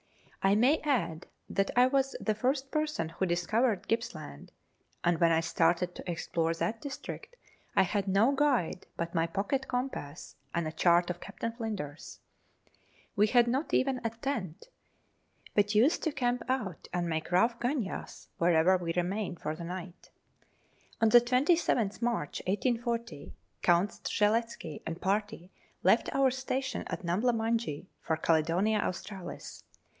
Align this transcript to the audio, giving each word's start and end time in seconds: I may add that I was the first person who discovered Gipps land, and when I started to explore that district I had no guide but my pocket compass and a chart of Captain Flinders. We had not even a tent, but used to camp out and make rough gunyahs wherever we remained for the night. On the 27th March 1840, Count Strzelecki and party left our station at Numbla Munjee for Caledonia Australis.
I 0.43 0.55
may 0.55 0.79
add 0.79 1.27
that 1.47 1.69
I 1.75 1.85
was 1.85 2.15
the 2.19 2.33
first 2.33 2.71
person 2.71 3.09
who 3.09 3.27
discovered 3.27 3.87
Gipps 3.87 4.15
land, 4.15 4.51
and 5.03 5.19
when 5.19 5.31
I 5.31 5.39
started 5.41 5.93
to 5.93 6.09
explore 6.11 6.55
that 6.55 6.81
district 6.81 7.35
I 7.75 7.83
had 7.83 8.07
no 8.07 8.31
guide 8.31 8.87
but 8.97 9.13
my 9.13 9.27
pocket 9.27 9.67
compass 9.67 10.37
and 10.55 10.67
a 10.67 10.71
chart 10.71 11.11
of 11.11 11.19
Captain 11.19 11.51
Flinders. 11.51 12.19
We 13.15 13.27
had 13.27 13.47
not 13.47 13.75
even 13.75 14.01
a 14.03 14.09
tent, 14.09 14.69
but 15.53 15.75
used 15.75 16.01
to 16.01 16.11
camp 16.11 16.41
out 16.49 16.87
and 16.91 17.07
make 17.07 17.31
rough 17.31 17.59
gunyahs 17.59 18.27
wherever 18.39 18.77
we 18.77 18.93
remained 18.93 19.39
for 19.39 19.55
the 19.55 19.63
night. 19.63 20.09
On 20.99 21.09
the 21.09 21.21
27th 21.21 22.01
March 22.01 22.41
1840, 22.47 23.35
Count 23.61 23.91
Strzelecki 23.91 24.81
and 24.87 24.99
party 24.99 25.51
left 25.83 26.09
our 26.15 26.31
station 26.31 26.85
at 26.87 27.03
Numbla 27.05 27.33
Munjee 27.33 27.85
for 28.01 28.17
Caledonia 28.17 28.79
Australis. 28.79 29.63